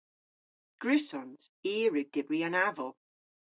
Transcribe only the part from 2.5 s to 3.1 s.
aval.